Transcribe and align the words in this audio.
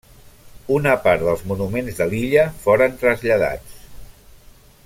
Una 0.77 0.93
part 1.03 1.25
dels 1.27 1.43
monuments 1.51 2.01
de 2.01 2.09
l'illa 2.13 2.49
foren 2.65 2.99
traslladats. 3.05 3.81